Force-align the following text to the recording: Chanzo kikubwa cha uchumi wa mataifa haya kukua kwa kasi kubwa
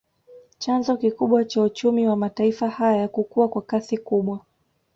Chanzo 0.59 0.97
kikubwa 0.97 1.45
cha 1.45 1.61
uchumi 1.61 2.07
wa 2.07 2.15
mataifa 2.15 2.69
haya 2.69 3.07
kukua 3.07 3.47
kwa 3.49 3.61
kasi 3.61 3.97
kubwa 3.97 4.39